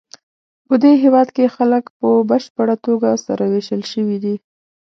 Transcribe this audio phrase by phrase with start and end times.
[0.67, 4.35] پدې هېواد کې خلک په بشپړه توګه سره وېشل شوي دي.